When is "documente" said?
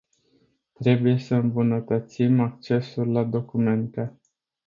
3.23-4.19